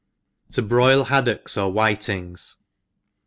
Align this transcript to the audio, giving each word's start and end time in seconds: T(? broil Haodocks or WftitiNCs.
T(? 0.51 0.59
broil 0.63 1.03
Haodocks 1.05 1.55
or 1.57 1.71
WftitiNCs. 1.71 2.55